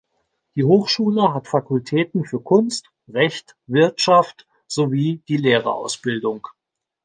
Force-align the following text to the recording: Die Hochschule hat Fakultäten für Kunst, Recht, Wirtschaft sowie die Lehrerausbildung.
Die 0.55 0.63
Hochschule 0.63 1.31
hat 1.31 1.47
Fakultäten 1.47 2.25
für 2.25 2.39
Kunst, 2.41 2.89
Recht, 3.07 3.55
Wirtschaft 3.67 4.47
sowie 4.65 5.21
die 5.27 5.37
Lehrerausbildung. 5.37 6.47